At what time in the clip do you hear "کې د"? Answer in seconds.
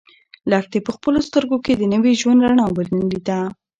1.65-1.83